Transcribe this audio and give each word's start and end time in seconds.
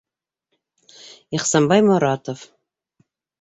Ихсанбай 1.35 1.81
Моратов... 1.87 2.39